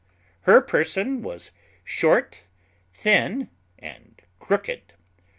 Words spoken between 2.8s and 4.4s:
thin, and